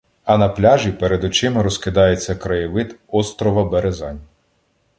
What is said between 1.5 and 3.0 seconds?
розкидається краєвид